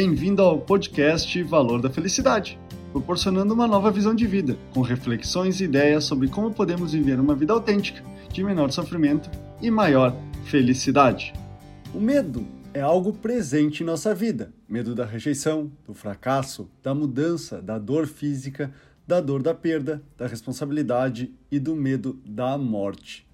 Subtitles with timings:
[0.00, 2.56] Bem-vindo ao podcast Valor da Felicidade,
[2.92, 7.34] proporcionando uma nova visão de vida, com reflexões e ideias sobre como podemos viver uma
[7.34, 8.00] vida autêntica,
[8.32, 9.28] de menor sofrimento
[9.60, 10.14] e maior
[10.44, 11.32] felicidade.
[11.92, 14.52] O medo é algo presente em nossa vida.
[14.68, 18.72] Medo da rejeição, do fracasso, da mudança, da dor física,
[19.04, 23.26] da dor da perda, da responsabilidade e do medo da morte.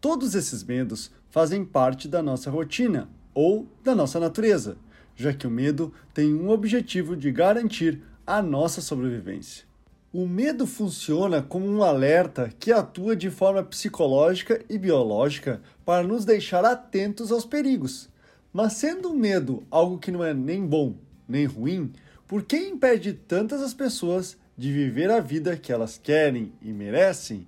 [0.00, 4.78] Todos esses medos fazem parte da nossa rotina ou da nossa natureza
[5.20, 9.66] já que o medo tem um objetivo de garantir a nossa sobrevivência.
[10.10, 16.24] O medo funciona como um alerta que atua de forma psicológica e biológica para nos
[16.24, 18.08] deixar atentos aos perigos.
[18.50, 20.94] Mas sendo o medo algo que não é nem bom
[21.28, 21.92] nem ruim,
[22.26, 27.46] por que impede tantas as pessoas de viver a vida que elas querem e merecem?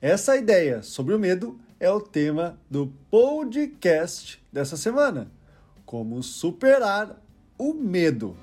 [0.00, 5.30] Essa ideia sobre o medo é o tema do podcast dessa semana
[5.92, 7.22] como superar
[7.58, 8.34] o medo.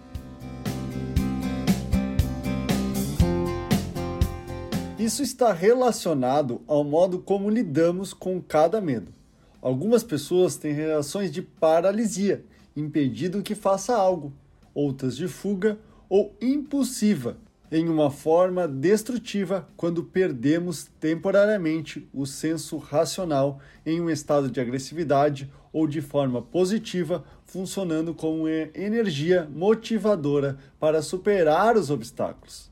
[4.99, 9.11] Isso está relacionado ao modo como lidamos com cada medo.
[9.59, 12.45] Algumas pessoas têm reações de paralisia,
[12.77, 14.31] impedindo que faça algo,
[14.71, 17.35] outras de fuga ou impulsiva,
[17.71, 25.51] em uma forma destrutiva quando perdemos temporariamente o senso racional em um estado de agressividade
[25.71, 32.69] ou de forma positiva, funcionando como energia motivadora para superar os obstáculos.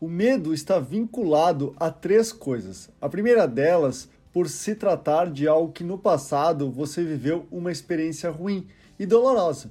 [0.00, 2.88] O medo está vinculado a três coisas.
[3.00, 8.30] A primeira delas, por se tratar de algo que no passado você viveu uma experiência
[8.30, 8.66] ruim
[8.98, 9.70] e dolorosa.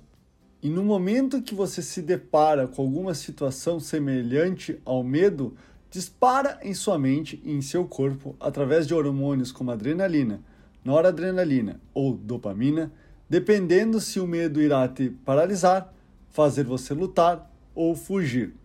[0.61, 5.55] E no momento que você se depara com alguma situação semelhante ao medo,
[5.91, 10.41] dispara em sua mente e em seu corpo, através de hormônios como adrenalina,
[10.83, 12.91] noradrenalina ou dopamina,
[13.30, 15.94] dependendo se o medo irá te paralisar,
[16.31, 18.55] fazer você lutar ou fugir.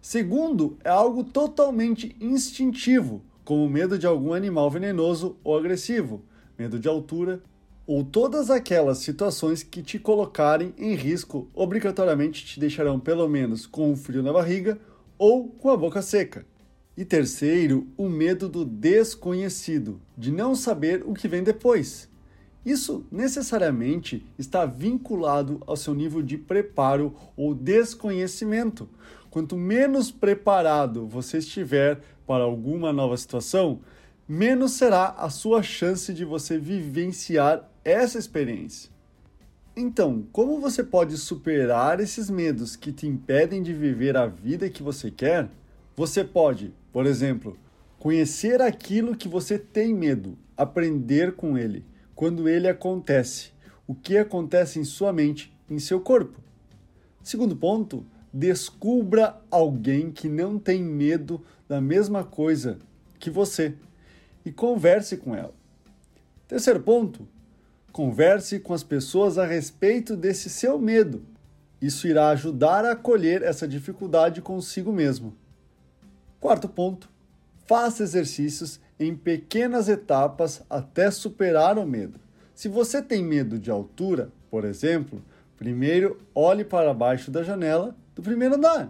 [0.00, 6.22] Segundo, é algo totalmente instintivo, como medo de algum animal venenoso ou agressivo,
[6.56, 7.40] medo de altura,
[7.86, 13.90] ou todas aquelas situações que te colocarem em risco obrigatoriamente te deixarão pelo menos com
[13.90, 14.78] um frio na barriga
[15.18, 16.46] ou com a boca seca.
[16.96, 22.08] E terceiro, o medo do desconhecido, de não saber o que vem depois.
[22.64, 28.88] Isso necessariamente está vinculado ao seu nível de preparo ou desconhecimento.
[29.30, 33.80] Quanto menos preparado você estiver para alguma nova situação,
[34.28, 38.90] menos será a sua chance de você vivenciar essa experiência.
[39.74, 44.82] Então, como você pode superar esses medos que te impedem de viver a vida que
[44.82, 45.48] você quer?
[45.96, 47.56] Você pode, por exemplo,
[47.98, 51.84] conhecer aquilo que você tem medo, aprender com ele,
[52.14, 53.52] quando ele acontece,
[53.86, 56.38] o que acontece em sua mente, em seu corpo.
[57.22, 62.78] Segundo ponto, descubra alguém que não tem medo da mesma coisa
[63.18, 63.74] que você
[64.44, 65.54] e converse com ela.
[66.48, 67.26] Terceiro ponto,
[67.92, 71.22] Converse com as pessoas a respeito desse seu medo.
[71.78, 75.36] Isso irá ajudar a acolher essa dificuldade consigo mesmo.
[76.40, 77.10] Quarto ponto:
[77.66, 82.18] faça exercícios em pequenas etapas até superar o medo.
[82.54, 85.22] Se você tem medo de altura, por exemplo,
[85.58, 88.88] primeiro olhe para baixo da janela do primeiro andar.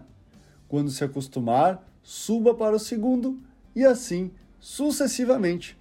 [0.69, 3.36] Quando se acostumar, suba para o segundo
[3.74, 4.30] e assim
[4.60, 5.76] sucessivamente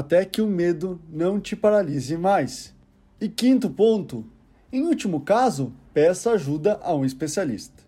[0.00, 2.74] até que o medo não te paralise mais.
[3.20, 4.24] E quinto ponto,
[4.72, 7.82] em último caso, peça ajuda a um especialista.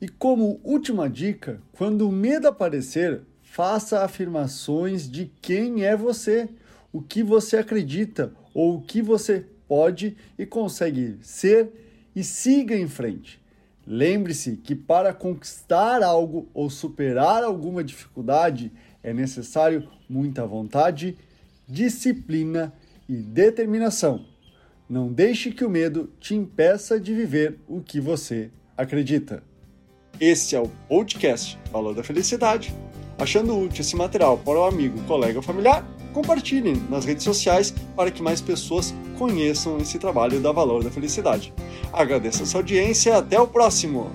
[0.00, 6.48] E como última dica, quando o medo aparecer, faça afirmações de quem é você,
[6.92, 11.70] o que você acredita ou o que você pode e consegue ser
[12.14, 13.40] e siga em frente.
[13.86, 21.16] Lembre-se que para conquistar algo ou superar alguma dificuldade é necessário muita vontade,
[21.68, 22.72] disciplina
[23.08, 24.24] e determinação.
[24.88, 29.42] Não deixe que o medo te impeça de viver o que você acredita.
[30.20, 32.74] Esse é o podcast Valor da Felicidade.
[33.18, 38.10] Achando útil esse material para o amigo, colega ou familiar, compartilhem nas redes sociais para
[38.10, 41.52] que mais pessoas conheçam esse trabalho da Valor da Felicidade.
[41.92, 44.10] Agradeço a sua audiência e até o próximo!